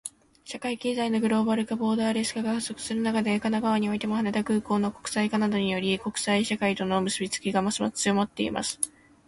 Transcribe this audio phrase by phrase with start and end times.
[0.45, 8.79] 社会・経済のグローバル化、ボーダレス化が加速する中で、神奈川においても、羽田空港の国際化などにより、国際社会との結びつきがますます強まっています。